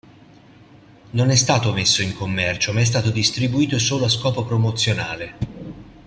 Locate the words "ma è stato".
2.73-3.11